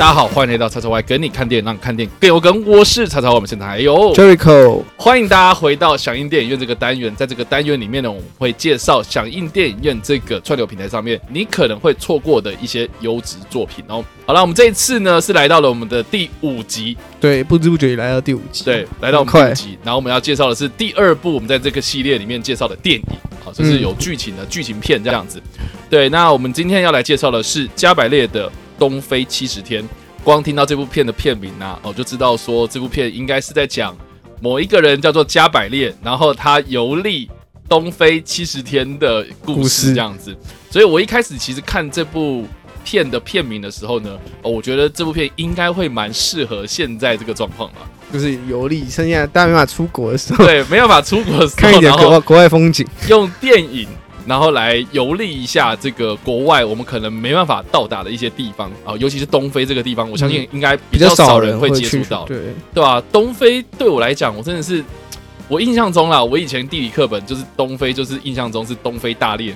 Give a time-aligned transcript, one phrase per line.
[0.00, 2.64] 嗨，大家好，欢迎来到叉叉 Y 跟你看电影，让你看电影更有梗。
[2.64, 7.14] 我是叉叉我们现在还有 Jericho，欢迎大家回到响应电影院这个单元。
[7.14, 14.02] 在这个单元里面呢，我们会介绍响应电影院这个串流平台上面你可能会错过的一些优质作品哦。
[14.24, 19.78] 好了，我们这一次呢是来到了我们的第五集，对，不知不觉也来到第五集，对，来到我们第五集。
[19.84, 23.04] 然后我们要介绍的是第二部我们在这个系列里面介绍的电影，
[23.44, 25.42] 好，就是有剧情的剧情片这样子。
[25.90, 28.48] 对，那我们今天要来介绍的是加百列的
[28.80, 29.84] 《东非七十天》。
[30.22, 33.96] 光听到这部片的片名啊，哦，就知道说这部片应该是在讲
[34.42, 37.30] 某一个人叫做加百列，然后他游历
[37.66, 40.36] 东非七十天的故事这样子。
[40.70, 42.44] 所以我一开始其实看这部
[42.84, 47.78] 片的片名的时候呢，哦，我觉得这部片应该会蛮适合现在这个状况吧，
[48.12, 53.88] 就是游历，剩下大家没法出国的时候，对，没办法出国的时候，看一点国外国外风景，用电影。
[54.30, 62.38] 然后来游历一下这个国外，我们可能没办法到达的一些地方啊，尤其是东非这个地方，我相信应该比较少人会接触到，对
[62.72, 63.02] 对吧？
[63.10, 64.84] 东非对我来讲，我真的是
[65.48, 69.52] 我印象中啦，我以前地理课本就是东非，就是印象中是东非大裂，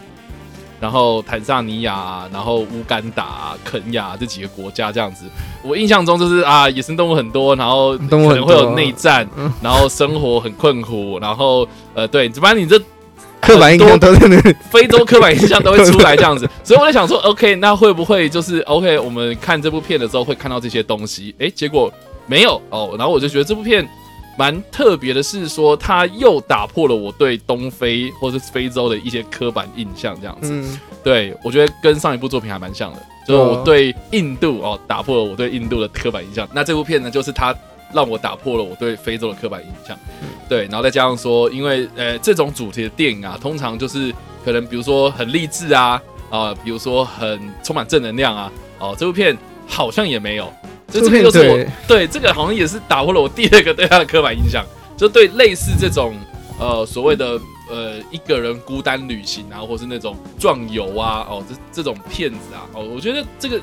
[0.81, 5.27] 然后坦桑尼亚，然后乌干达、肯亚这几个国家这样子。
[5.63, 9.25] 我印象中就是啊，野生动物很多，然后可能会有内战，
[9.63, 11.65] 然后生活很困苦，然后
[11.95, 12.77] 呃，对，反正你这。
[13.47, 18.99] 刻板印象都在那，非洲刻板印象都会出来这样子， 所以我在想说，OK，那会不会就是 OK？
[18.99, 21.35] 我们看这部片的时候会看到这些东西？
[21.39, 21.93] 哎，结果
[22.27, 22.95] 没有哦。
[22.99, 23.87] 然后我就觉得这部片
[24.37, 30.79] 蛮特别的，是说它又打破了我对东非或是非洲的一些刻板印象这样子。
[31.03, 36.49] 对我觉得跟上一部作品还蛮像的，就是我对印度哦打破了我对印度的刻板印象。
[36.53, 37.55] 那这部片呢，就是它。
[37.93, 39.97] 让我打破了我对非洲的刻板印象，
[40.49, 44.13] 对，然后再加上说，因为呃这种主题的电影啊，通常就是
[44.45, 46.01] 可能比如说很励志啊，
[46.31, 50.53] 啊，比如说很充满正能量啊，哦，这部片好像也没有，
[50.89, 54.65] 就这个就是我对这个好像也是打破了我第二个对他的刻板印象，
[54.97, 56.15] 就对类似这种
[56.59, 57.41] 呃所谓的
[57.71, 63.61] 呃一个人孤单旅行啊，或是那种壮游啊，哦这这种片子啊，哦，我觉得这个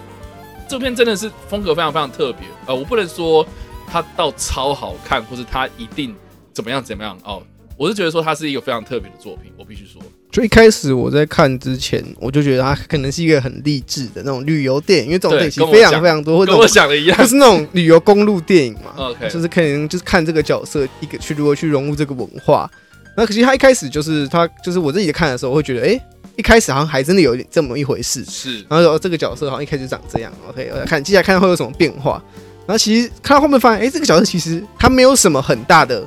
[0.68, 3.46] 这片真的是风格非常非常特别，呃，我不能说。
[3.94, 6.16] 它到超好看，或是它一定
[6.54, 7.42] 怎么样怎么样哦？
[7.78, 10.02] 我是觉得说它是一个非常特别的作品，我必须说。
[10.32, 18.94] 就一开始我在看之前，我就觉得它可能是一个很励志的那种旅游电影，因为这种类型非常非常多，跟我想的一样，就是那种旅游公路电影嘛。
[19.10, 22.70] OK，就是可能就是看这个角色一个去如何去融入这个文化。
[23.18, 26.00] 那可惜他一开始就是他就是我自己在看的时候会觉得，哎，
[26.38, 28.24] 一开始好像还真的有点这么一回事。
[28.24, 30.32] 是，然后说这个角色好像一开始长这样。
[30.48, 32.24] OK，看接下来看会有什么变化。
[32.66, 36.06] 然后其实看到后面发现，哎，这个角色其实他没有什么很大的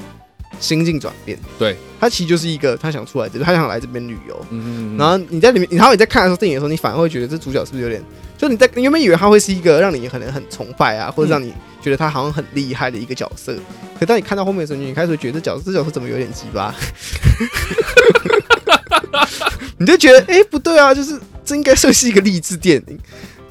[0.60, 1.38] 心境转变。
[1.58, 4.46] 对，他其实就是一个他想出来这，他想来这边旅游。
[4.50, 4.98] 嗯嗯。
[4.98, 8.02] 然后你在里面，然后你在看的时候，电影的时候，你反而会觉得这主角是不是有点？
[8.36, 13.56] 就你在原本以为他会是一个让你可能很崇拜啊，或者让你觉得他好像很厉害的一个角色。
[13.98, 16.74] 可当你看到后面的时候，你开始觉得这角色这角色怎么有点鸡巴？
[19.78, 22.98] 你就觉得哎不对啊，就是这应该算是一个励志电影。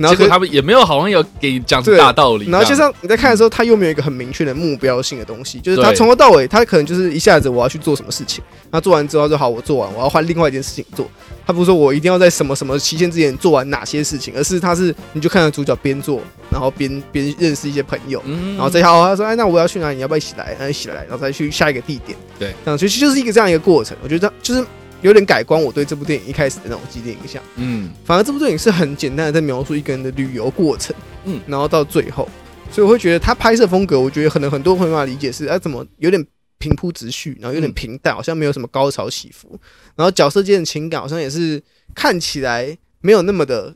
[0.04, 2.50] 然后他们也没有好像有给你讲出大道理。
[2.50, 11.10] 然后就像你在看的时候，他又没有一个很明确的目标性的东西，就是他从头到尾，他可能就是一下子我要去做什么事情，那做完之后就好，我做完我要换另外一件事情做。
[11.46, 18.22] 他不是说我一定要在什么什么期限之前做完哪些事情，而是他是你就看着主角边做，然后边边认识一些朋友，
[18.56, 19.96] 然后再好他说哎那我要去哪里？
[19.96, 20.56] 你要不要一起来？
[20.70, 22.18] 一起来，然后再去下一个地点。
[22.40, 23.96] 对，这样其实就是一个这样一个过程。
[24.04, 24.66] 我觉得就是。
[25.04, 32.28] 有点改观我对这部电影一开始的那种激烈印象，嗯，反而这部电影是很简单的在描述一个人的旅游过程，嗯，然后到最后，
[32.72, 36.26] 所以我会觉得他拍摄风格，我觉得可能很多朋友法理解是，啊，怎么有点
[36.58, 39.60] 平铺直叙，然后有点平淡，好像没有什么高潮起伏，
[39.96, 41.62] 然后角色间的情感好像也是
[41.94, 43.76] 看起来没有那么的。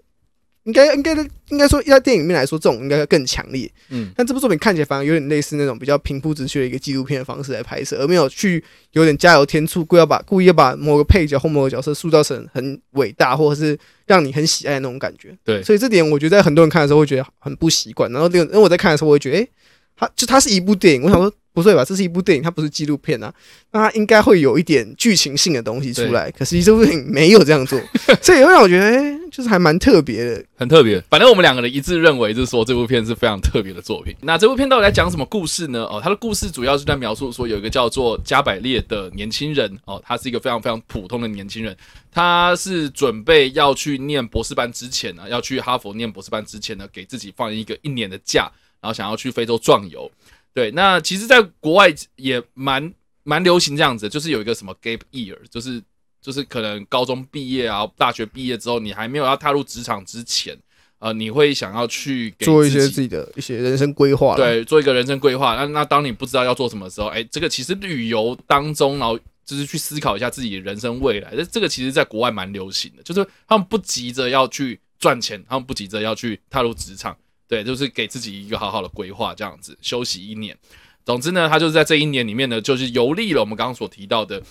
[0.67, 3.72] 应该应该的应该说，在电影里面来说，这种应该更强烈。
[3.90, 8.61] 嗯，但这部作品看起来反而有点类似那种比较平铺直叙的一个纪录片的方式来拍摄，而没有去
[8.91, 15.34] 有点加油添醋，故意要把故意要把某个配角或某个角色塑造成很伟大，或者是让你很喜爱的那种感觉。
[15.46, 18.11] 对，所以这点我觉得在很多人看的时候会觉得很不习惯。
[18.11, 19.47] 然后那个，因为我在看的时候，我会觉得，哎，
[19.96, 21.34] 它就它是一部电影，我想说。
[21.53, 21.84] 不对吧？
[21.84, 23.34] 这是一部电影，它不是纪录片啊。
[23.72, 26.29] 那它应该会有一点剧情性的东西出来。
[26.29, 27.81] 可是这部电影没有这样做，
[28.22, 30.99] 所以会让我觉得，哎，就是还蛮特别的，很特别。
[31.11, 34.16] 反正我们两个人一致认为，就是说这部片是非常特别的作品。
[34.19, 35.84] 那这部片到底在讲什么故事呢？
[35.84, 41.78] 哦，它的故事主要是在描述说，有一个叫做加百列的年轻人，哦，他是一个非常非常普通的年轻人，
[42.11, 48.51] 他是准备要去念博士班之前呢，要去哈佛念博士班之前呢，给自己放一个一年的假，
[48.81, 50.11] 然后想要去非洲壮游。
[50.51, 52.91] 对，那其实，在国外也蛮
[53.22, 55.79] 蛮流行这样子，就是有一个什么 gap year，就是
[56.28, 60.53] 就是可能高中毕业啊，大学毕业之后，你还没有要踏入职场之前，
[61.00, 65.56] 呃，你会想要去做一些自己的一些人生规划，对，做一个人生规划。
[65.56, 71.34] 那那当你不知道要做什么的时候，哎，这个其实旅游当中，然后就是去思考一下自己人生未来。
[71.34, 77.16] 这这个其实在国外蛮流行的，就是他们不急着要去赚钱，他们不急着要去踏入职场，
[77.47, 80.58] 对，就是给自己一个好好的规划，这样子休息一年。
[81.06, 84.44] 总之呢，他就是在这一年里面呢，就是游历了我们刚刚所提到的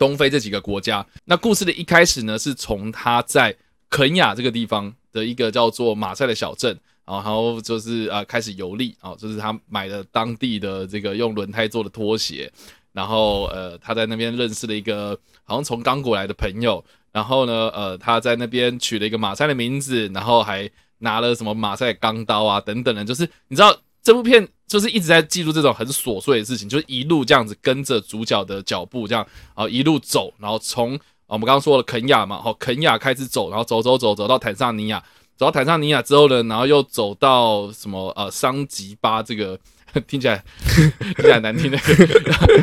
[0.00, 1.06] 东非这几个国家。
[1.26, 3.54] 那故事的一开始呢，是从他在
[3.90, 6.74] 肯雅这个地方的一个叫做马赛的小镇，
[7.04, 12.50] 然后就是呃开始游历啊，就是他买了当地的这个用轮胎做的拖鞋，
[12.94, 16.82] 然后呃他在那边认识了一个好像从刚果来的朋友，
[17.12, 20.70] 然后呢呃他在那边取了一个马赛的名字，然后还
[21.00, 23.76] 拿了什么马赛钢刀啊等等的，就是你知道。
[24.02, 35.02] 这部片就是一直在记录这种很琐碎的事情，就是一路这样子跟着主角的脚步，这样啊一路走，然后从我们刚刚说了肯亚嘛，好肯亚开始走，然后走走走走到坦桑尼亚，
[35.36, 39.58] 走到坦桑尼亚之后呢，然后又走到什么呃桑吉巴这个
[40.08, 40.42] 听起来
[41.16, 41.78] 听起来难听的，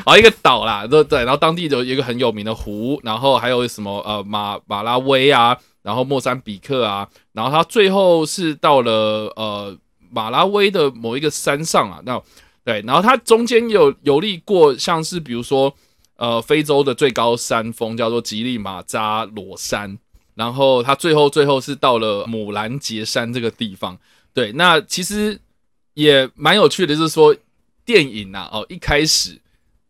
[0.06, 9.78] 好一个岛啦，对对，然后当地有一个很有名的湖，然后还有什么呃马马拉威啊，然后莫桑比克啊，然后他最后是到了呃。
[10.12, 12.22] 马拉威的某一个山上啊，那
[12.64, 15.74] 对，然后它中间有游历过，像是比如说，
[16.18, 19.98] 呃，非洲的最高山峰叫做吉利马扎罗山，
[20.36, 23.98] 然后它最后最后是到了姆兰杰山这个地方。
[24.34, 25.40] 对，那其实
[25.94, 27.34] 也蛮有趣的，就是说
[27.86, 29.40] 电影啊，哦，一开始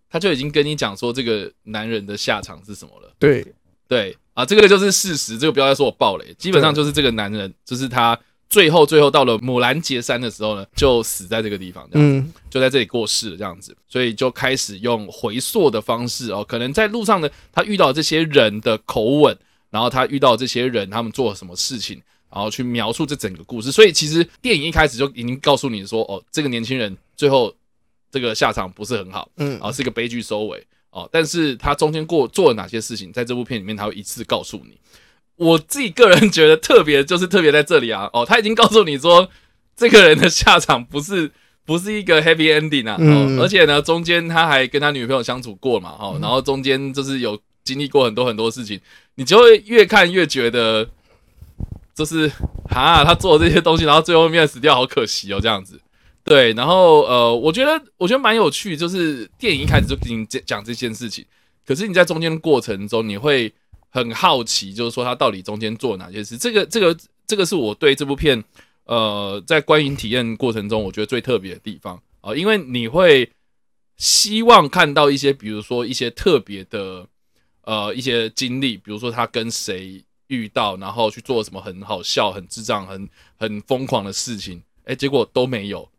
[0.08, 3.12] 他就已经跟你讲说这个男人的下场是什么了。
[3.18, 3.44] 对，
[3.88, 8.16] 对啊，这个就是事实，这个不要再说我爆雷，基本上就是这个男人，就是他。
[8.50, 19.38] 最后，最后到了母兰杰山的时候呢，就死在这个地方，这样子，就在这里过世了，这样子，所以就开始用回溯的方式哦，可能在路上呢，他遇到这些人的口吻，
[19.70, 22.02] 然后他遇到这些人，他们做了什么事情，
[22.32, 23.70] 然后去描述这整个故事。
[23.72, 27.54] 所以其实电影一开始就已经告诉你说，哦，这个年轻人最后
[28.10, 34.78] 这个下场不是很好，嗯，啊，是一个悲剧收尾，哦，但是他中间过做了哪些事情，在这部片里面他会一次告诉你。
[35.38, 38.10] 我自己个人觉得特别，就是特别在这里啊！
[38.12, 39.30] 哦，他已经告诉你说，
[39.76, 41.32] 这个人的下场不是
[41.64, 42.98] 不是一个 happy ending 啊！
[43.00, 48.82] 哦，而且呢，中间他还跟他女朋友相处过嘛，哈，然后中间就是有经历过很多很多事情，
[49.14, 50.90] 你就会越看越觉得，
[51.94, 52.32] 就是
[52.70, 55.80] 啊，他做这些东西，然后最后面死掉，好可惜哦，这样子。
[56.24, 61.24] 对，然后呃，我觉得我觉得蛮有趣，就是电影一开始就给你讲讲这件事情，
[61.64, 63.54] 可是你在中间的过程中，你会。
[63.98, 66.38] 很好奇，就是说他到底中间做哪些事？
[66.38, 66.96] 这个、这个、
[67.26, 68.44] 这个是我对这部片，
[68.86, 73.28] 呃，在观影体验过程中，我觉得最特别的地方啊，因为你会
[73.98, 77.08] 希望看到一些，比如说一些特别的，
[77.64, 83.10] 呃，一些经历，比如说他跟谁遇到，然后去做什么很好笑、很智障、很
[83.40, 85.90] 很疯狂的事情，哎，结果都没有，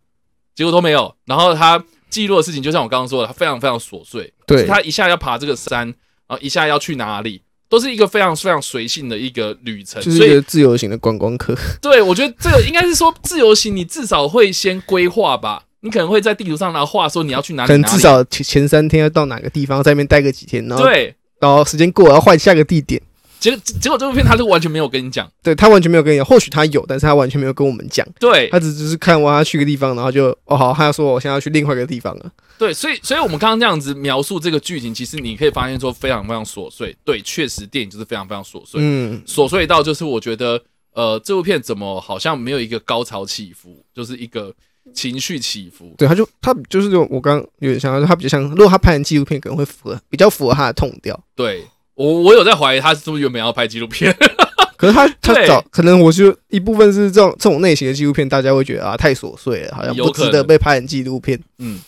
[0.55, 1.17] 结果都没有。
[1.25, 5.87] 然后他记录的事情，就像我刚刚说的，他非常非常琐碎，对他一下要爬这个山，
[6.29, 7.43] 然后一下要去哪里。
[7.69, 11.55] 都是一个非常非常随性的一个旅程，就是一个自由行的观光客。
[11.82, 15.64] 对，我觉得这个应该是说自由行，你至少会先规划吧。
[15.81, 23.00] 你可能会在地图上拿画说你要去哪里，可能至少前前三天要到哪个地方，在那边待个几天，然后对，然后时间过了要换下个地点。
[23.38, 28.07] 结结果这部片他就完全没有跟你讲，对他完全没有跟你讲，或许他有，但是他完全没有跟我们讲。
[28.18, 32.33] 对他只只是看完他去个地方，然后就哦好，他要说我现在要去另外一个地方了。
[32.59, 36.97] 对，所以所以我们刚刚这样子描述这个剧情，其实你可以发现说非常非常琐碎。
[37.04, 40.61] 对，确实电影就是非常非常琐碎，嗯，琐碎到就是我觉得
[40.92, 44.52] 呃这部片怎么好像没有一个高潮起伏，就是一个
[44.92, 45.95] 情绪起伏。
[45.97, 51.18] 对，他就他就是我刚有点像他比较像，如果他拍成纪录片，可能会符合比较符合他的痛调。
[51.37, 51.64] 对。
[51.99, 54.17] 我我有在怀疑他是不是原本要拍纪录片，
[54.78, 61.38] 可是他他找可能我就一部分是这种这种类型的纪录片，大家会觉得啊太琐碎了，好像不值得被拍成纪录片。
[61.59, 61.81] 嗯，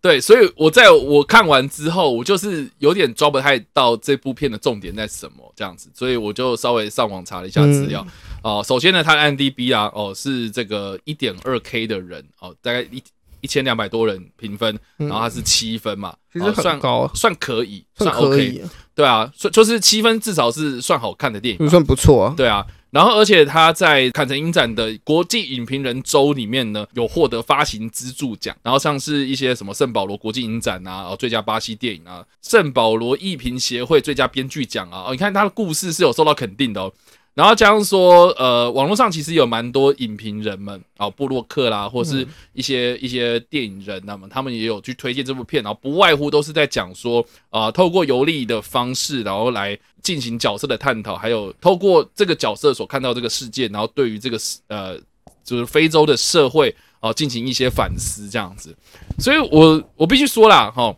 [0.00, 8.06] 对，所以我在我看完之后，我就是有点抓不太到这部片的重点在什么这样子，所以我就稍微上网查了一下资料。
[8.44, 13.02] 哦，首先呢，他的 n d b 啊，哦是这个一点二 K 的人哦，大概一。
[13.46, 18.60] 一千两百多人评分，然后他是七分嘛，其实算高，算可以，算 OK，
[18.92, 22.34] 对啊，算就是七分，至少是算好看的电影，算不错啊。
[22.36, 36.92] 对啊，然后而且他在坎城影展的国际影评人周里面呢，有获得发行资助奖，然后像是一些什么圣保罗国际影展啊，哦最佳巴西电影啊，圣保罗艺评协会最佳编剧奖啊，哦你看他的故事是有受到肯定的哦。
[37.36, 54.38] 然后加上说，呃，网络上其实有蛮多影评人们啊，布洛克啦，或是一些一些电影人，那么他们也有去推荐这部片，然后不外乎都是在讲说，啊，透过游历的方式，然后来进行角色的探讨，还有透过这个角色所看到这个世界，然后对于这个
[54.68, 54.96] 呃，
[55.44, 58.74] 就是非洲的社会啊，进行一些反思这样子。
[59.18, 60.96] 所以我我必须说啦，哈。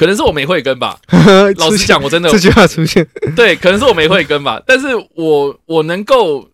[0.00, 0.98] 可能是我没慧根吧，
[1.58, 4.58] 老实讲，我真的这句话出现， 对，可能是我没慧根吧。
[4.66, 6.48] 但是我我能够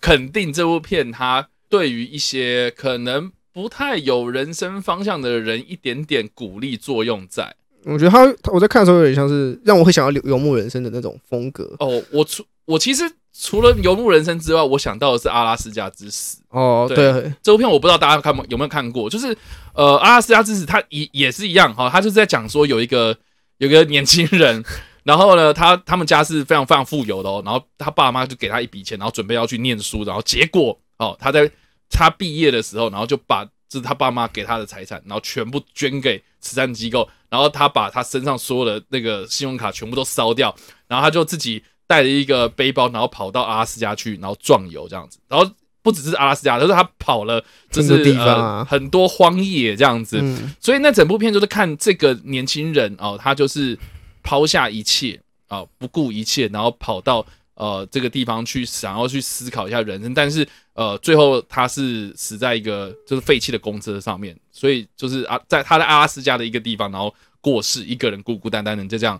[0.00, 7.54] 肯定这部片，它对于一些可能不太有人生方向的人，一点点鼓励作用在。
[7.84, 11.76] 我觉得他我在看的时候有点像是让我会想要游牧人生的那种风格。
[11.78, 13.08] 哦，我出我其实。
[13.40, 16.42] 除了游牧人生之外，我想到的是阿拉斯加之死。
[16.48, 19.36] 哦，对，这部片我不知道大家看有没有看过，就是
[19.74, 23.16] 呃，阿拉斯加之死，它也也是一样哈，他就是在讲说有一个
[23.58, 24.64] 有个年轻人，
[25.04, 31.48] 然后呢，他他们家是非常非常富有的哦，然后他爸妈就给他一笔钱，然后准备要去念书，然后结果哦，他在
[31.88, 40.52] 他毕业的时候，然后就把就是他爸妈给他的财产，然后全部捐给慈善机构，然后他把他身上所有的那个信用卡全部都烧掉，
[40.88, 41.62] 然后他就自己。
[41.88, 45.18] 带着一个背包，然后跑到阿拉斯加去，然后壮游这样子。
[45.26, 45.50] 然后
[45.82, 50.22] 不只是阿拉斯加，就是他跑了，就是地方很多荒野这样子。
[50.60, 53.76] 所以那整部片就是看这个年轻人哦，他就是
[54.22, 60.12] 抛下一切啊，不顾一切，然后跑到呃这个地方去，想要去思考一下人生。
[60.12, 64.38] 但是呃，最后他是死在一个就是废弃的公车上面。
[64.52, 69.18] 所以就是啊，在他在阿拉斯加的一个地方，然后过世，一个人孤孤单单的就这样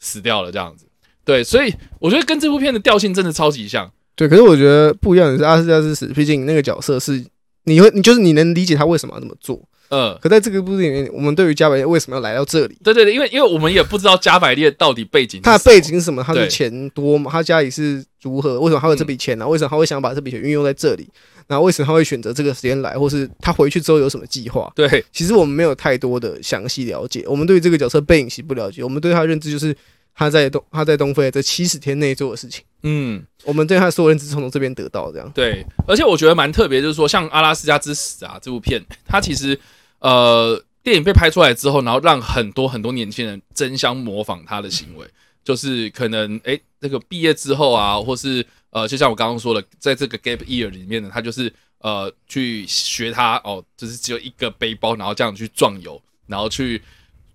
[0.00, 0.86] 死掉了这样子。
[1.24, 3.90] 对，所以我觉得跟这部片的调性真的超级像。
[4.14, 7.24] 对，可是我觉得不一样的是阿斯加之死，毕竟那个角色是
[7.64, 9.58] 你会，你就是你能理解他为什么要这么做。
[9.88, 12.76] 嗯，可在这个部里面，我们对于加百列为什么要来到这里？
[12.84, 16.22] 对对对，因为因为我们也不知道加百列到底背景，他的背景是什么？
[16.22, 17.30] 他的钱多吗？
[17.30, 18.60] 他家里是如何？
[18.60, 19.46] 为什么他有这笔钱呢？
[19.46, 21.08] 为什么他会想把这笔钱运用在这里？
[21.46, 22.98] 然后为什么他会选择这个时间来？
[22.98, 24.70] 或是他回去之后有什么计划？
[24.74, 27.24] 对，其实我们没有太多的详细了解。
[27.26, 29.74] 我们对于这个角色背景其实不了解，我们对他的认知就是。
[30.14, 35.30] 他在东他在东非这七十天内做的事情，嗯，我们对他所有认知从这边得到这样。
[35.34, 39.58] 对，而且我觉得蛮特别，就是说像《阿拉斯加之死》啊这部片，它其实
[40.00, 45.06] 呃电影被拍出来之后，然后让很多很多年轻人争相模仿他的行为，
[45.42, 56.80] 就是可能哎这个毕业之后啊，或是呃就像我刚刚说的，在这个 gap year 里面呢，他就是呃去学他哦，就是只有一个背包，然后这样去壮游，然后去。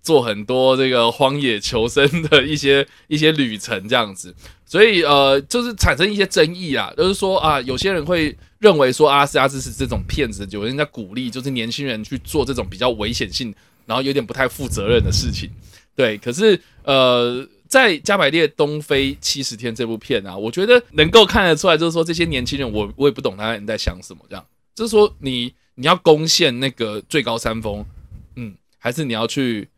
[0.02, 15.50] 做很多这个荒野求生的一些一些旅程这样子，所以呃，就是产生一些争议啊，就是说啊，有些人会认为说阿斯加斯是这种骗子，有人在鼓励就是年轻人去做这种比较危险性，然后有点不太负责任的事情。
[15.94, 27.84] 对，可是呃，在加百列东非七十天这部片啊，我觉得能够看得出来，就是说这些年轻人，我我也不懂他们在想什么，这样就是说你你要攻陷那个最高山峰，
[28.36, 29.68] 嗯，还是你要去。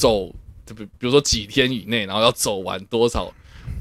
[0.00, 3.30] 走，就比比如说几天以内，然后要走完多少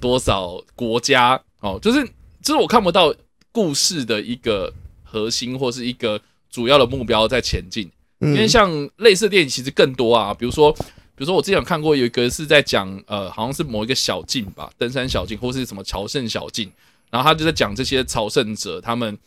[0.02, 2.04] 多少国家哦，就是
[2.44, 3.16] 就是我看不到
[3.54, 4.74] 故事的一个
[5.04, 6.20] 核心或是一个
[6.52, 16.70] 主要的目标在前进，因为像类似的电影其实更多啊，比如说比如说我之前看过有一个是在讲呃好像是某一个小径吧，登山小径或是什么朝圣小径，
[17.10, 19.18] 然后他就在讲这些朝圣者他们。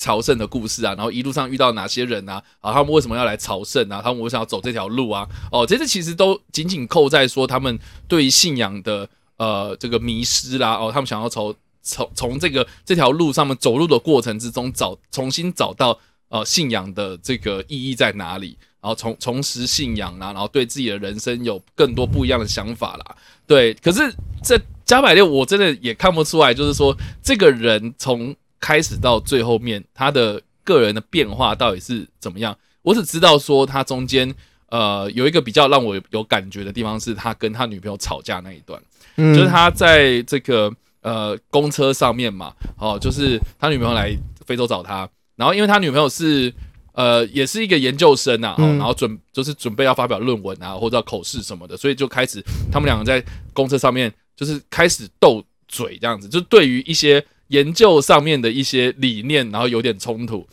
[0.00, 2.42] 朝圣的故事啊，然后一路上遇到哪些人啊？
[2.60, 4.00] 啊，他们为什么要来朝圣啊？
[4.02, 5.28] 他们为什么要走这条路啊？
[5.52, 7.78] 哦，这些其实都紧紧扣在说他们
[8.08, 10.72] 对于信仰的呃这个迷失啦。
[10.72, 15.98] 哦，他们想要从从从这个这条路上面走路的过程之中找重新找到
[16.30, 18.56] 呃信仰的这个意义在哪里？
[18.80, 23.16] 然后重重拾信仰啊，然后对自己的人生有更多不一样的想法啦。
[23.46, 24.10] 对，可是
[24.42, 28.34] 这加百列我真的也看不出来，就是说这个人从。
[28.60, 32.56] 开始到最后面，他的个人的变化到底是怎么样？
[32.82, 34.32] 我只知道说他中间
[34.68, 38.80] 呃有一个比较让我有感觉的地方，是他跟他女朋友吵架那一段，
[39.16, 46.52] 就是他在这个呃公车上面嘛，哦，就是他女朋友来非洲找他，然后因为他女朋友是
[46.92, 57.24] 呃也是一个研究生啊，然后准就是准备要发表论文啊或者要口试什么的，所以就开始他们两个在公车上面就是开始斗嘴这样子，就对于一些。
[57.50, 60.48] 研究上面的一些理念，然后有点冲突。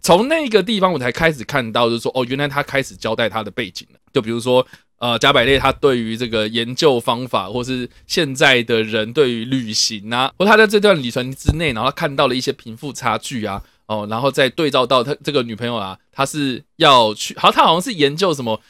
[0.00, 3.98] 从那个地方，我才开始看到，就是说，哦，原来他开始交代他的背景了。
[4.12, 4.66] 就比如说，
[4.98, 18.60] 呃，加百列他对于这个研究方法，或是现在的人对于旅行啊，或他在这段旅程之内，然后看到了一些贫富差距啊，哦，然后再对照到他这个女朋友啊，他是要去，好，他好像是研究什么，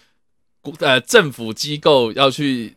[0.81, 2.77] 呃，政府机构要去。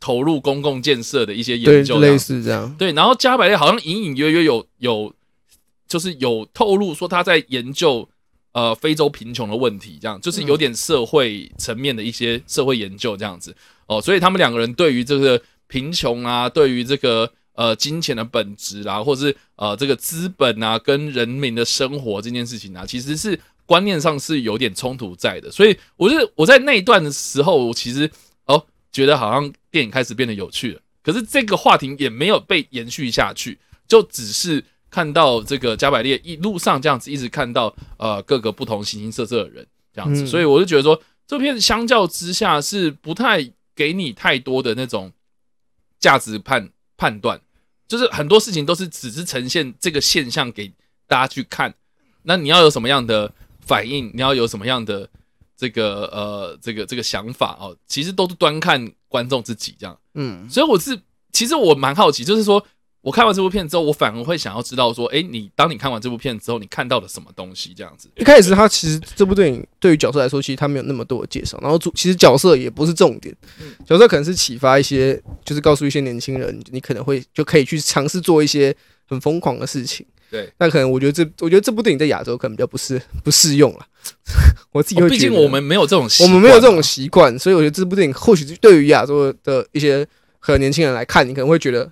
[0.00, 2.74] 投入公共建设的一些研究，类似这样。
[2.76, 5.14] 对，然后加百列好像隐隐约约有有，
[5.86, 8.08] 就是有透露说他在研究
[8.52, 13.54] 呃非洲贫穷的问题，这样就是有点社会层面的一些社会研究这样子
[13.86, 14.00] 哦。
[14.00, 23.38] 所以他们两个人对于这个贫穷啊，对于这个呃金钱的本质啦，或者是呃这个资本啊跟人民的生活这件事情啊，其实是。
[23.66, 28.10] 观念上是有点冲突在的，所以我是我在那一段的时候，我其实
[28.46, 30.80] 哦觉得好像电影开始变得有趣了。
[31.02, 33.58] 可是这个话题也没有被延续下去，
[33.88, 45.12] 就只是看到这个加百列一路上这样子，一直看到呃各个不同形形色色的人这样子，所以我就觉得说这片相较之下是不太给你太多的那种
[45.98, 47.40] 价值判判断，
[47.88, 50.72] 就是很多事情都是只是呈现这个现象给
[51.06, 51.74] 大家去看，
[52.22, 53.32] 那你要有什么样的？
[53.62, 55.08] 反应你要有什么样的
[55.56, 60.98] 这个呃这个这个想法哦，其实都是端看观众自己这样，嗯，所以我是
[61.32, 62.64] 其实我蛮好奇，就是说
[63.02, 68.08] 我看完这部片之后，我反而会想要知道说，哎，你当你看完这部片之后，你看到了什么东西这样子？
[68.16, 73.34] 一开始他其实这部电影对于角色来说，其实他没有那么多的介绍，然后主其实角色也不是重点，
[73.84, 78.74] 角色可能是启发一些，就是告诉一些年轻人，你可能会就可以去尝试做一些
[79.10, 80.06] 很疯狂的事情。
[80.30, 83.80] 对，那可能我觉得这，我觉得这部电影在亚洲可能比较不适不适用了。
[84.70, 90.06] 我自己会毕竟我们没有这种，我们没有这种习惯，所以我觉得这部电影或许对于亚洲的一些
[90.38, 91.90] 和年轻人来看，你可能会觉得，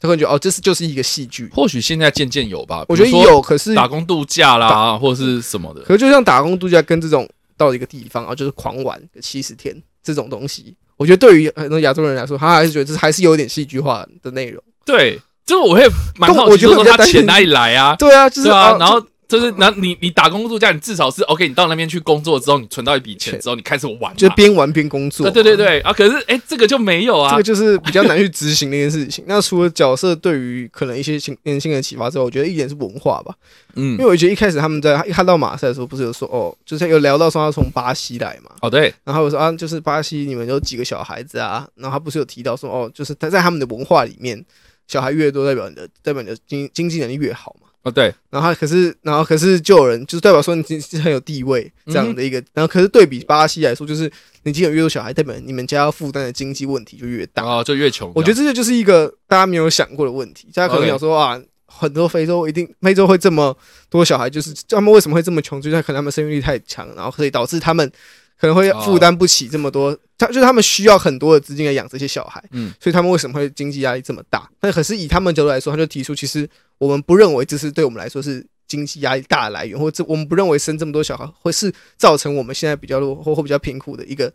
[0.00, 1.48] 他会觉得哦，这是就是一个戏剧。
[1.52, 5.82] 或许现在渐渐有吧，我觉得有，可是打工度假啦，或者是什么的。
[5.82, 14.60] 可是就像打工度假跟这种到一个地方啊，就是狂玩七十天这种东西，我觉得对于很多亚洲人来说，他还是觉得这还是有点戏剧化的内容。
[14.84, 15.20] 对。
[15.46, 15.88] 这个我会
[16.18, 17.94] 蛮好奇，说他钱哪里来啊？
[17.96, 25.30] 对啊，就是啊，然后就是，那你你打工度假，你至少是 OK，你到那边去工作之后，你存到一笔钱之后，你开始玩，就边玩边工作。
[25.30, 29.24] 对对对啊，可是哎，这个就没有啊，这个就是比较难去执行的一件事情。
[29.28, 33.32] 那除了角色对于可能一些新年轻人启发之后，我觉得一点是文化吧。
[33.76, 38.50] 嗯，因为我觉得一开始他们在一看到马赛的时候，不是有说哦，就是有聊到说他从巴西来嘛。
[38.62, 38.92] 哦，对。
[39.04, 41.68] 然后我说啊，就是巴西你们有几个小孩子啊？
[41.76, 44.44] 然后他不是有提到说哦，就是他在他们的文化里面。
[44.86, 47.68] 小孩越多，代表你的代表你的经经济能力越好嘛？
[47.82, 48.12] 啊，对。
[48.30, 52.42] 然后可是，然后可是就有人就是代表说你是很有地位这样的一个。
[52.52, 54.10] 然后可是对比巴西来说，就是
[54.42, 58.10] 你今天有越多小孩，代表你们家要负担的经济问题就越大啊，就越穷。
[58.14, 60.48] 我觉得这个就是一个大家没有想过的问题。
[60.54, 63.56] 大家可能想说啊，很多非洲一定非洲会这么
[63.88, 65.60] 多小孩，就是他们为什么会这么穷？
[65.60, 67.90] 就是可能他们生育率太强，然后可以导致他们。
[68.38, 74.48] 可能会负担不起这么多，他就是他们需要很多的资金来养这些小孩，嗯，所以他们为什么会经济压力这么大？
[74.60, 84.32] 那可是以他们角度来说，他就提出，其实我们不认为这是对我们来说是经济压力大的来源，或者我们不认为生这么多小孩会是造成我们现在比较落或或比较贫苦的一个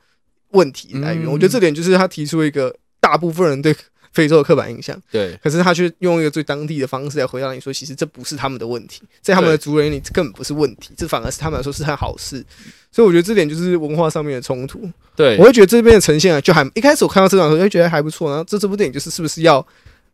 [0.50, 1.26] 问题来源。
[1.26, 3.76] 我觉得这点就是他提出一个大部分人对。
[4.12, 12.46] 非洲的刻板印象，对，可是他却用一个最当地的方式来回答你说，其实这不是他们的问题，在他们的族人里根本不是问题，这反而是他们来说是件好事，
[12.92, 14.90] 所以我觉得这点就是文化上面的冲突。
[15.16, 19.66] 对，我会觉得这边的呈现啊，就还一开始我看到这场的时候就觉得还不错，然后这这部电影就是是不是要。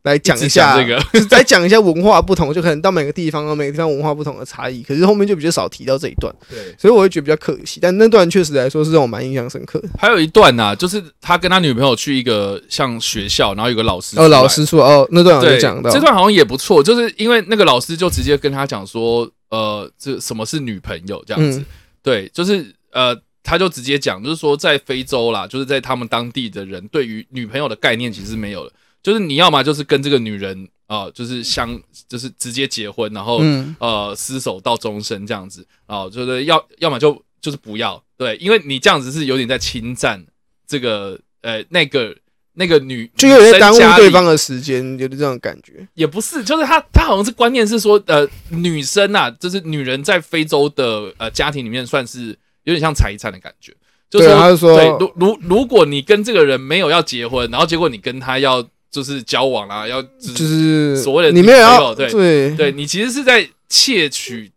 [0.08, 4.82] 来讲一下这个， 再讲一下文化不同，就可能到每个地方，每个地方文化不同的差异。
[4.82, 7.80] 可是后面就比较少提到这一段，对，所以我会觉得比较可惜。
[7.82, 9.89] 但那段确实来说是让我蛮印象深刻的。
[10.00, 21.63] 还有一段呢，就是他跟他女朋友去一个像学校，然后有个老师哦，老师说哦，那段有讲到，这段好像也不错，就是因为那个老师就直接跟他讲说，呃，这什么是女朋友这样子？
[22.02, 28.72] 对，就是呃，他就直接讲，就是说在非洲啦，就是在他们当地的人对于女朋友的概念其实没有了。
[29.04, 31.80] 就是你要么就是跟这个女人啊，就是相
[32.10, 33.38] 就是直接结婚，然后
[33.80, 40.26] 呃厮守到终身这样子啊，就是要要么就就是不要对，因为你这样子是有点在侵占
[40.68, 42.16] 这个呃那个
[42.54, 45.88] 那个女，就有点耽误对方的时间，有点这种感觉。
[45.94, 53.74] 也不是，就是他他好像是观念是说呃女生啊，就是女人在非洲的呃家庭里面算是有点像财产的感觉，
[54.10, 58.68] 就是说对，如如如果你跟这个人没有要结婚，然后结果你跟他要。
[58.89, 62.56] 就是交往啦，要就是所谓的你没有要对对。
[62.56, 64.52] 对，你其实是在窃取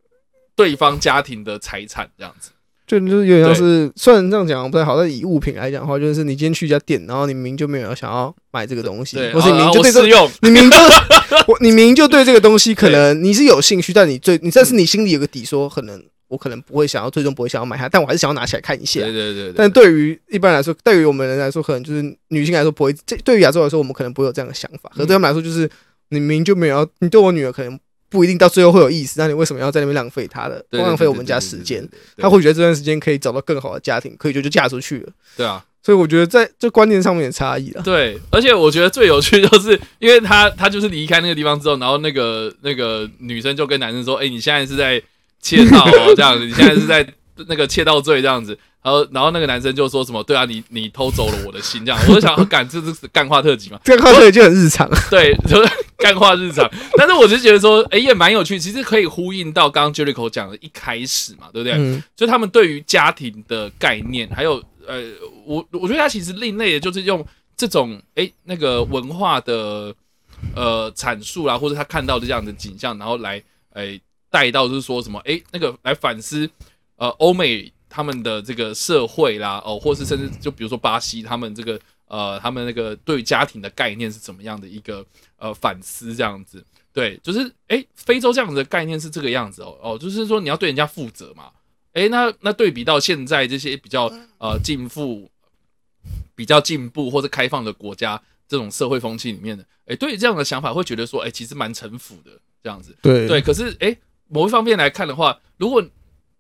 [0.57, 2.51] 对方家庭的财产这样子，
[2.87, 10.77] 就就是有点像是虽然这样讲不太好，但以物品来讲的话，就是你今天去一家店，然后你明明就没有想要买这个东西，或是你明就对这个用， 你明就
[11.47, 16.03] 我你明就对这个东西可能你是有兴趣，但你最你但是你心里有个底，说可能。
[16.31, 19.01] 我可能不会想要，最终不会想要买它，但我还是想要拿起来看一下。
[19.01, 19.53] 对对对。
[19.57, 22.95] 但对于一般来说，对于我们人来说，可能就是女性来说不会。
[23.05, 24.91] 这对于亚洲来说，我们可能不会有这样的想法。
[24.95, 25.69] 可对他们来说，就是
[26.11, 27.77] 你明明就没有，你对我女儿可能
[28.09, 29.19] 不一定到最后会有意思。
[29.19, 31.87] 那你为什么要在那边浪费她的，浪费我们家时间？
[32.17, 35.13] 她会觉得这段时间可以找到更好的家庭，可以就就嫁出去了。
[35.37, 37.83] 对啊，所以我觉得在这观念上面的差异了。
[37.83, 45.03] 对，而且我觉得最有趣就是，因为他他就是离开那个地方之后，然后那个那个女生就跟男生说：“哎，你现在是在
[45.41, 47.07] 窃盗哦，这样子，你现在是在
[47.49, 53.79] 那个窃盗罪这样子。”然后，然后那个男生就说什么：“对啊，你你偷走了我的心。”这样，我就想，干这是干话特辑嘛？
[53.85, 56.67] 干话特辑就很日常，对，就是干话日常。
[56.97, 62.03] 但是我就觉得说，哎，也蛮有趣，其实可以呼应到刚刚 Jericho 讲的一开始嘛，对不对？
[62.17, 64.55] 就他们对于家庭的概念，还有
[64.87, 65.03] 呃，
[65.45, 67.23] 我我觉得他其实另类的，就是用
[67.59, 69.95] 这种哎那个文化的
[70.57, 73.43] 呃阐述啦，或者他看到的这样的景象，然后来
[73.75, 76.49] 哎带到就是说什么哎那个来反思
[76.97, 77.73] 呃欧美。
[77.93, 85.05] 他们的这个社会啦，哦，或是甚至就比如说巴西，他们这个呃，他们那个对家庭的概念是怎么样的一个
[85.37, 91.51] 呃反思这样子，对，就是哎，非洲这样子的概念是这个样子哦，哦，就是说你要对人家负责嘛，
[91.93, 94.05] 哎，那那对比到现在这些比较
[94.39, 95.29] 呃进步、
[96.37, 102.31] 比较进步或者开放的国家这种社会风气里面的，哎，对于这样的想法会觉得说，哎，其实蛮城府的
[102.63, 103.27] 这样子，对。
[103.27, 103.97] 对，可是哎，
[104.31, 105.85] 某一方面来看的话，如果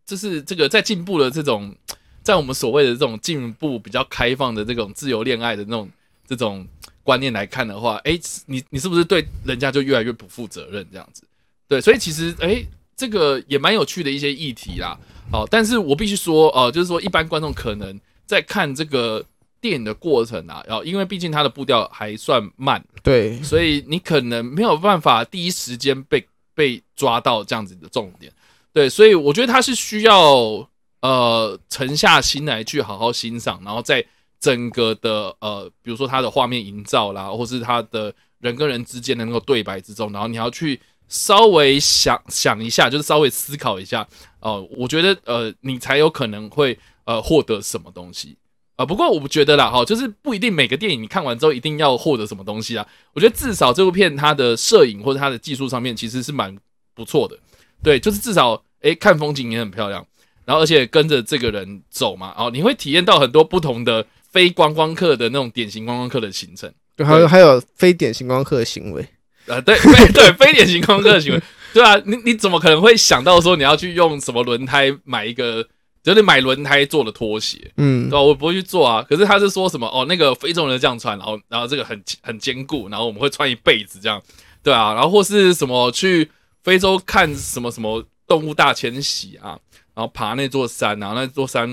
[0.06, 1.74] 就是这个在进步的这种，
[2.22, 5.88] 在我们所谓的这种进步比较开放的这种自由恋爱的那种
[6.26, 6.66] 这种
[7.02, 11.22] 观念来看的话，哎，你你是不是对人家就越来越不负责任这样子？
[11.68, 12.64] 对，所以其实哎，
[12.96, 14.98] 这个也蛮有趣的一些议题啦。
[15.30, 19.24] 好，但是我必须说，呃，就是说一般观众可能在看这个
[19.60, 26.26] 电影的过程啊，然后因为毕竟它的步调还算慢，对，所以你可能没有办法第一时间被
[26.60, 28.30] 被抓到这样子的重点。
[28.74, 30.68] 对，所以我觉得他是需要
[31.00, 34.04] 呃沉下心来去好好欣赏，然后在
[34.38, 44.06] 整个的呃，比如说他的画面营造啦，或是他的人跟人之间的那个对白之中，然后你要去稍微想想一下，就是稍微思考一下
[44.40, 48.36] 哦，我觉得呃，你才有可能会呃获得什么东西
[48.80, 48.86] 啊。
[48.86, 52.86] 不过我不觉得啦，哈，就是不一定每个电影你看完之后一定要获得什么东西啊。
[53.12, 56.56] 我觉得至少这部片它的摄影或者它的技术上面其实是蛮
[56.94, 57.36] 不错的。
[57.82, 60.06] 对，就是至少诶，看风景也很漂亮，
[60.44, 69.00] 然后而且跟着这个人走嘛，哦，你会体验到很多不同的非观光客的那种典型观光客的行程，对，还有还有非典型观光客的行为，
[69.46, 75.66] 啊，对对对，非典型观光客的行为，对啊，你你怎么可能会想到说你要去用什么轮胎买一个，
[76.02, 78.20] 就是买轮胎做的拖鞋，嗯，对吧？
[78.22, 84.22] 我不会去做啊，可是他是说什么哦，那个非洲人这样穿，然后然后这个很很坚固，然后我们会穿一辈子这样，
[84.62, 86.30] 对啊，然后或是什么去。
[86.62, 89.58] 非洲看什么什么动物大迁徙啊，
[89.94, 91.66] 然后爬那座山然后，那座山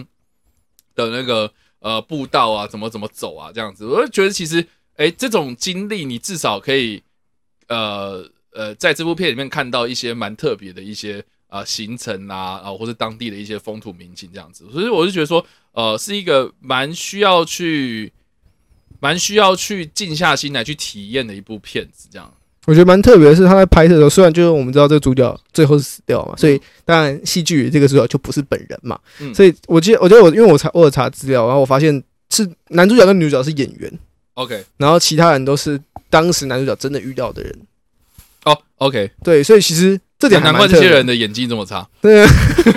[0.96, 7.04] 的那个呃步道啊，怎么怎么走啊，这样子，我就觉得其实，哎，这种经历你至少可以，
[7.68, 18.12] 呃呃，在这部片里面看到一些蛮特别的一些啊行程啊，啊或者当地的一些风土民情这样子，所以我就觉得说，呃，是一个蛮需要去，
[19.00, 22.34] 蛮需要去静下心来去体验的一部片子，这样。
[22.66, 29.00] 我觉得蛮特别的是，他在拍摄的时候，虽然就是我们知道这个主角最后是死掉嘛，所以当然戏剧这个主角就不是本人嘛。
[29.34, 34.00] 所以我记得，我觉得我因为我查我有查资料，然后我发现是男主角跟女主角是演员
[34.34, 35.80] ，OK，然后其他人都是
[36.10, 37.58] 当时男主角真的遇到的人。
[38.44, 41.88] 哦，OK，对，所以其实这点难怪这些人的演技这么差。
[42.01, 42.25] 对，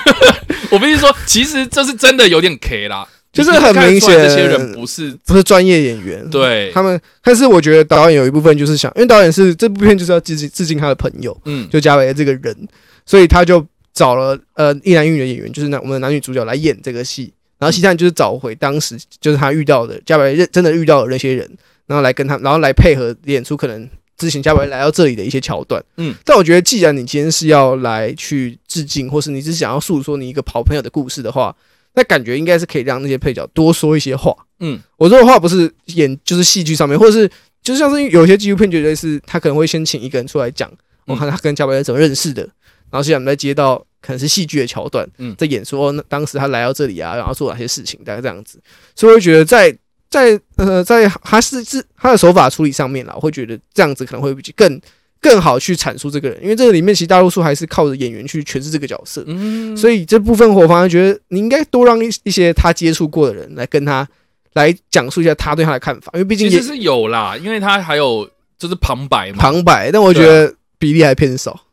[0.71, 3.07] 我必须说，其实这是真的有点 K 啦。
[3.33, 7.01] 就是很明显，这些人不是不是专业演员，对他们。
[7.23, 12.69] 但是我觉得导演有一部分就是想，因为导演是这部片就是要致敬致敬他的朋友，嗯，就加维这个人，
[13.07, 17.33] 所以他就找了呃一男一女的演员，就是男我们的男女主角来演这个戏。
[17.61, 21.49] 然后其他人就是找回当时就是他遇到的加维认真的遇到的那些人，
[21.87, 23.89] 然后来跟他，然后来配合演出可能
[24.21, 25.83] 之前加维来到这里的一些桥段。
[25.97, 31.57] 嗯，但我觉得既然你今天是要来去致敬，或是你只是想要诉说你一个好朋友的故事的话。
[31.93, 34.33] 那感觉应该是可以让那些配角多说一些话。
[34.61, 37.29] 嗯，我说的话不是演，就是戏剧上面，或者是
[37.65, 40.71] 就像是有些纪录片，绝对是他可能会先请一个人出来讲，
[41.07, 48.61] 我看他跟加百列怎么认识的，然后现在我们再接到可能是戏剧的桥段，嗯，在演说那当时他来到这里啊，然后做哪些事情，大概这样子。
[48.95, 49.77] 所以我觉得在
[50.11, 54.81] 在呃在还是是他的手法处理上面啦，我会觉得这样子可能会比更。
[55.23, 64.09] 更好去阐述这个人，因为这个里面其实大多数还是靠着演员去诠释这个角色，嗯，所以这部分我反而觉得你应该多让一一些他接触过的人来跟他
[64.55, 68.27] 来讲述一下他对他的看法，因为毕竟其实是有啦，因为他还有
[68.59, 71.67] 就是旁白嘛，旁白，但我觉得比例还偏少，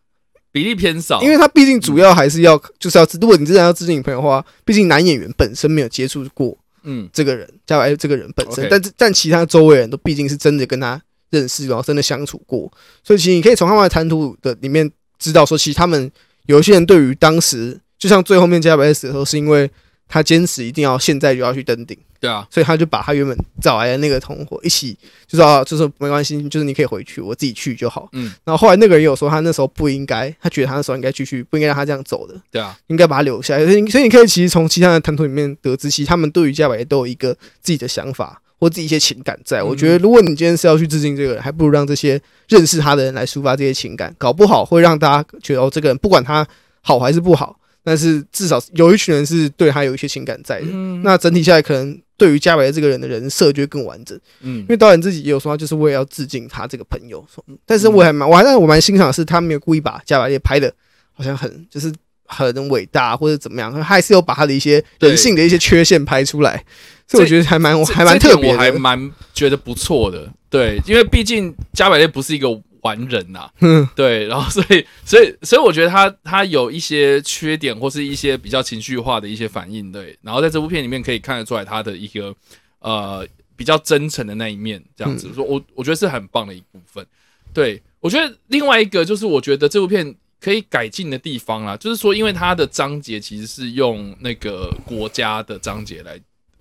[0.51, 10.99] 比例偏少，因为他毕竟主要还是要就是要如果你真的要致敬你朋友的话，毕竟男演员本身没有接触过，嗯，这个人加白这个人本身，但但其他周围人都毕竟是真的跟他。
[11.29, 12.71] 认识然后真的相处过，
[13.03, 16.09] 所以其实你可以从他们的谈吐的里面知道说，其实他们
[16.45, 19.69] 有一些人对于当时，就像最后面加百列死的时候，是因为
[20.07, 21.97] 他坚持一定要现在就要去登顶。
[22.19, 28.09] 对啊，所以他就把他原本找来的那个同伙一起，就说就是没关系，就是你可以回去，我自己去就好。
[28.13, 32.33] 嗯，然后后来那个人有说他那时候不应该，他觉得他那时候应该继续，不应该让他这样走的。
[32.49, 33.63] 对啊，应该把他留下来。
[33.63, 39.61] 所以，所以你可以其实从其他的谈吐里面得知，其实他们对于加百列都有一个自己的想法或自己一些情感在。
[39.61, 46.47] 我觉得，如果你今天是要去致敬这个人，还不如让这些认识他的人来抒发这些情感，搞不好会让大家觉得哦，这个人不管他
[46.81, 50.67] 好还是不好，但是至少有一群人是对他有一些情感在的。
[51.03, 51.97] 那整体下来可能。
[52.19, 57.23] 对于加百列这个人的人设就会更完整，嗯，因为导演自己也有说，就是为了要致敬他这个朋友，
[57.63, 60.73] 但是我还蛮，我还但我蛮欣赏的是，他没有故意把加百列拍的，
[61.13, 61.93] 好像很就是
[62.25, 66.65] 很伟大或者怎么样，他还是有把他的一些人性的一些缺陷拍出来，
[67.07, 72.47] 所以我觉得还蛮还蛮特别，我还蛮觉得不错的，对，因为毕竟加百列不是一个。
[72.81, 73.49] 完人呐，
[73.95, 82.35] 对，然后所以所以所以我觉得他他有一些缺点或是一些比较情绪化的一些反应，对，然后在这部片里面可以看得出来他的一个
[82.79, 87.05] 呃比较真诚的那一面，这样子说，我我觉得是很棒的一部分。
[87.53, 96.19] 对我觉得另外一个就是我觉得这部片可以改进的地方啦，就是说因为它的章节其实是用那个国家的章节来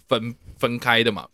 [0.09, 1.27] 分分开的嘛，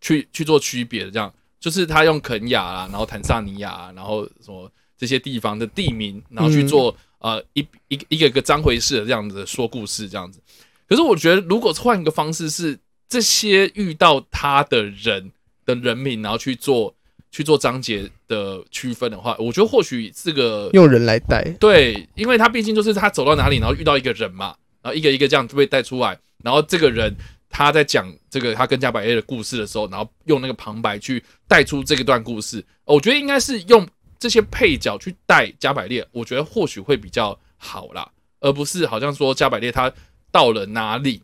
[0.00, 1.32] 去去做区别的这样。
[1.58, 10.40] 就是他用肯雅啊，然后坦桑尼亚，然后什么这些地方的地名，然后去做呃一一一个一个章回式的这样子说故事这样子。
[10.88, 15.32] 可是我觉得，如果换一个方式，是这些遇到他的人
[15.64, 16.94] 的人名，然后去做
[17.32, 27.16] 去做章节的区分的话，我觉得或许这个用人来带，对，因为他毕竟就是他走到哪里，然后遇到一个人嘛，然后一个一个这样就被带出来，然后这个人。
[27.56, 33.88] 他在讲这个他跟加百列的故事的时候，然后用那个旁白去带出这一段故事，我觉得应该是用
[34.18, 38.06] 这些配角去带加百列，我觉得或许会比较好啦，
[38.40, 39.90] 而不是好像说加百列他
[40.30, 41.22] 到了哪里，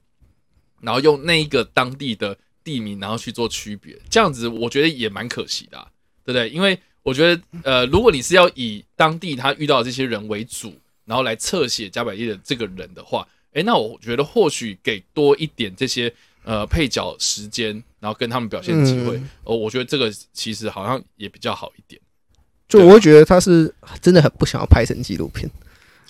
[0.81, 5.87] 然后用那一个当地的地名，然后去做区别，这样子我觉得也蛮可惜的，
[6.25, 6.49] 对不对？
[6.49, 13.29] 因为我觉得，呃，如果你是要以当地他遇到这些人为主，然后来侧写加百列的这个人的话。
[13.55, 16.12] 哎，那我觉得或许给多一点这些
[16.45, 22.01] 呃配角时间，然后跟他们表现机会，哦，我觉得这个其实好像也比较好一点。
[22.67, 25.47] 就我会觉得他是真的很不想要拍成纪录片，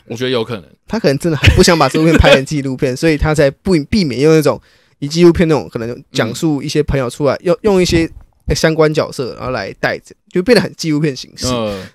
[0.07, 4.61] 我觉得有可能，他可能真的很不想把这部片拍成纪录片， 所以他才不避免用那种
[5.01, 8.09] 以纪录片那种可能讲述一些朋友出来，用用一些
[8.55, 11.49] 相关角色然后来带着，就变得很纪录片形式。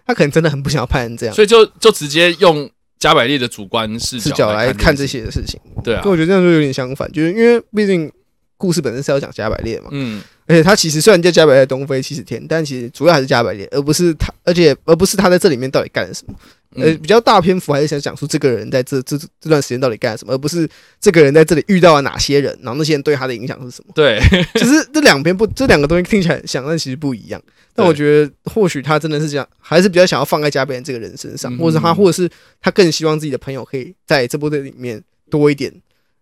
[0.06, 2.70] 他可能真的很不想要拍成这样，所以就就直接用。
[3.00, 8.12] 加百列的主观视角来看这些的事情，对啊，跟我觉得这样就有点相反，就是因为毕竟
[8.58, 16.34] 故事本身是要讲加百列嘛，嗯，而且他其实虽然叫加百列东非七十天，但其实主要还是加百列，而不是他，而且而不是他在这里面到底干了什么。
[16.76, 20.68] 呃，比较大篇幅还是想讲述这个人在这这这段时间到底干了什么，而不是
[21.00, 23.92] 这个人在这里遇到了哪些人，然后那些人对他的影响是什么。
[23.96, 24.20] 对，
[24.56, 27.42] 其实这两边不，这两个东西听起来很像，但其实不一样。
[27.74, 32.30] 但我觉得或许他真的是这样，还是比较想要放在加百列这个人身上，或者他，或者是
[32.62, 35.74] 他更希望自己的朋友可以在这部电影里面多一点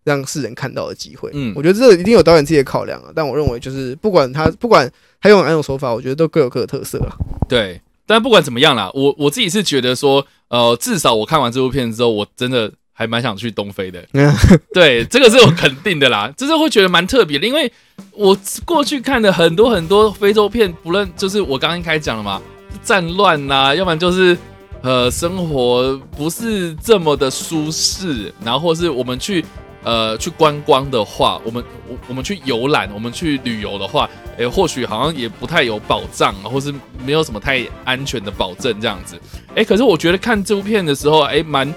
[0.05, 1.29] 让世人看到的机会。
[1.33, 3.11] 嗯，我觉得这一定有导演自己的考量啊。
[3.13, 4.89] 但我认为就是不管他不管
[5.19, 7.11] 他用哪种手法，我觉得都各有各的特色啊。
[7.49, 7.81] 对。
[8.07, 13.99] 但不管怎么样啦，我我自己是觉得说，呃，至少我看完这部片之后，我真的还蛮想去东非的。
[14.71, 17.71] 对，这个是我肯定的啦，就是会觉得蛮特别的，因为
[18.11, 22.39] 我过去看的很多很多非洲片，不论就是我刚刚开始讲了嘛，
[22.83, 24.37] 战乱呐，要不然就是
[24.83, 29.43] 呃生活不是这么的舒适，然后或是我们去。
[29.85, 36.73] 呃，去观光的话，我们我我们去游览，我们去旅游的话，诶，或许好像也不太有保障，或是
[37.05, 39.15] 没有什么太安全的保证这样子。
[39.53, 41.71] 诶，可是我觉得看这部片的时候，诶，蛮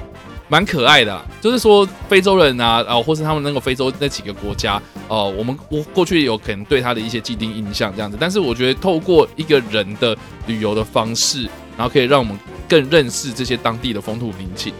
[0.48, 10.16] 蛮可爱的，就是说非洲人啊，啊，或是他们那个非洲那几个国家，哦，我们我过去有可能对他的一些既定印象这样子，但是我觉得透过一个人的
[10.46, 11.42] 旅游的方式，
[11.76, 12.34] 然后可以让我们
[12.66, 14.72] 更认识这些当地的风土民情。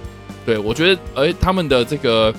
[0.47, 2.35] 对我觉得，诶，他们的这个。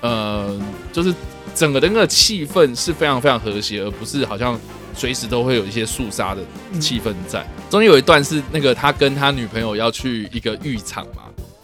[0.00, 0.58] 呃，
[0.92, 1.14] 就是
[1.54, 4.58] 整个的那个气氛是非常非常和谐，而不是好像
[4.94, 6.42] 随时都会有一些肃杀的
[6.80, 7.46] 气氛在。
[7.70, 11.22] 中间有一段是那个他跟他女朋友要去一个浴场嘛，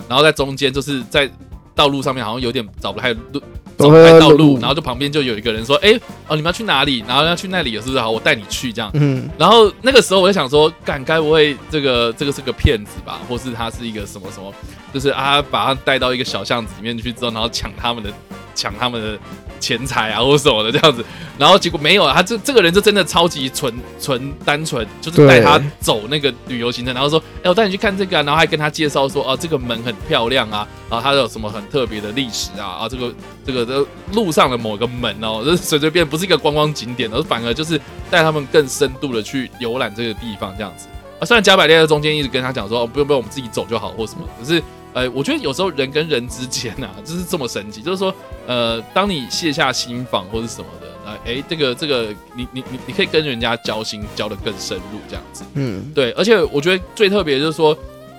[0.09, 1.31] 然后在中间就是在
[1.75, 3.42] 道路上面好像有点找不太路，
[3.79, 7.03] 找不太道路，然后就旁边就有一个人说：“哎，哦，你们要去哪里？
[7.09, 7.99] 然后要去那里，是不是？
[7.99, 14.53] 好，我带你去这样。”嗯，然后那个时候我就想说，敢该不会这个这个是个骗子吧，或是他是一个什么什么？
[14.92, 18.11] 就是啊，把他带到一个小巷子里面去之后，然后抢他们的
[18.55, 19.18] 抢他们的
[19.59, 21.05] 钱财啊，或什么的这样子。
[21.38, 33.12] 然后结果没有啊，他这这个人就真的超级纯纯单纯，就是带他走那个旅游行程，然后说，哎，我带你去看这个，然后还跟他介绍说，啊，这个门很漂亮啊，然后它有什么很特别的历史啊，啊，这个
[33.46, 40.87] 这个的路上的某个门哦，这随随便不是一个观光景点，而反而就是带他们更深度的去游览这个地方这样子。
[41.18, 44.62] 啊，虽然加百列在中间一直跟他讲说，哦，不用不用，我们自己走就好，或什么，可是。
[44.94, 47.81] 呃，我觉得有时候人跟人之间啊，就是这么神奇。
[47.81, 48.14] 就是说，
[48.46, 55.44] 呃，当你卸下心防或者什么的，呃，哎，这个这个，你你你你可以跟人家交心，交的更深入，这样子。
[55.55, 56.12] 嗯，对。
[56.12, 57.76] 而且我觉得最特别就是说，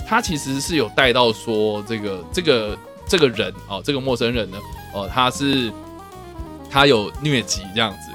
[0.07, 4.57] 他其实是有带到说，这个这个这个人哦，这个陌生人呢，
[4.95, 5.71] 哦，他是
[6.71, 8.11] 他有疟疾这样子，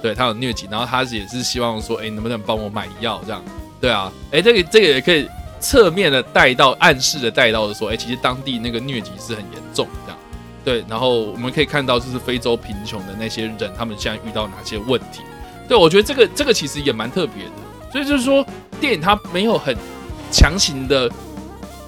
[0.00, 3.44] 对他有疟疾，然后他也是希望说，哎，能不能帮我买药这样？
[3.78, 5.28] 对啊，哎，这个这个也可以。
[5.60, 10.18] 侧面的带到，暗示的带到的说，哎，其实当地那个疟疾是很严重，这样，
[10.64, 10.84] 对。
[10.88, 15.22] 然后我们可以看到，就是非洲贫穷的那些人，他们现在遇到哪些问题？
[15.68, 17.50] 对我觉得这个这个其实也蛮特别的。
[17.92, 18.44] 所以就是说，
[18.80, 19.76] 电影它没有很
[20.30, 21.10] 强行的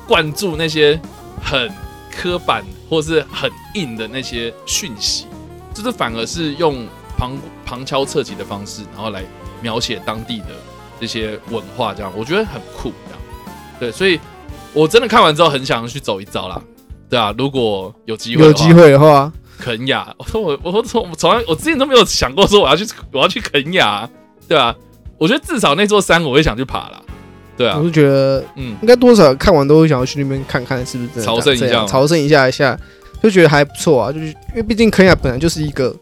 [0.07, 0.99] 灌注那些
[1.43, 1.71] 很
[2.11, 5.27] 刻板或是很硬的那些讯息，
[5.75, 9.23] 就是反而是用旁旁敲侧击的方式，然后来
[9.61, 10.47] 描写当地的
[10.99, 12.93] 这些文化，这样我觉得很酷。
[13.81, 14.21] 对，所以
[14.73, 16.63] 我真的看完之后很想去走一遭啦。
[17.09, 24.09] 对啊，如果有机会，有机会的话，肯雅，我说我我从从来我之前都没有想过说我要去我要去肯雅，
[24.47, 24.73] 对啊，
[25.19, 27.03] 我觉得至少那座山我会想去爬啦。
[27.57, 32.79] 对啊，我是觉得嗯，应该多少看完都会想要去那边看看是不是朝圣一下，朝圣一下一下，
[33.23, 34.13] 就觉得还不错啊。
[34.13, 35.95] 就是因为毕竟肯雅本来就是一个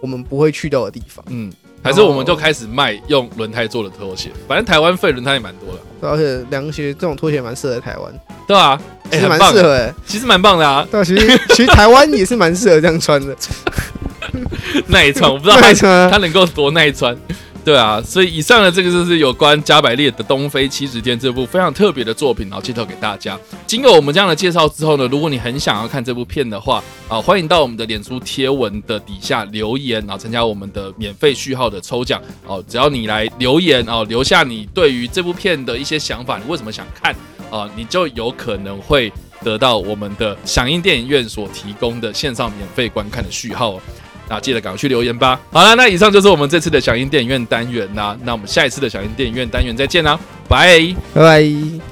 [0.00, 1.52] 我们不会去到的地方，嗯。
[1.82, 8.12] 还是我们就开始卖用轮胎做的拖鞋，反正台湾废轮胎也蛮多的，而且凉鞋这种拖鞋蛮适合台湾，
[8.46, 13.34] 对啊，其实蛮适合，哎，其实蛮棒的啊，对，其实其实台湾也是蛮适合这样穿的，
[14.88, 15.56] 耐穿，我不知道
[16.10, 17.16] 它能够多耐穿。
[17.62, 23.38] 对啊，所以以上的这个就是有关加百列的《东非七十天》这部非常特别的作品，然后介绍给大家。
[23.66, 32.20] 经过我们这样的介绍之后呢，如果你很想要看这部片的话，啊，欢迎到我们的脸书贴文的底下留言，然后参加我们的免费序号的抽奖。
[32.46, 37.14] 哦，只要你来留言哦，留下你对于这部片的一些想法，你为什么想看
[37.50, 39.12] 啊，你就有可能会
[39.44, 43.78] 得到我们的响应电影院所提供的线上免费观看的序号。
[44.30, 45.38] 那记得赶快去留言吧。
[45.50, 48.16] 好了，那以上就是我们这次的响应电影院单元啦。
[48.22, 51.89] 那我们下一次的响应电影院单元再见啦，拜拜拜。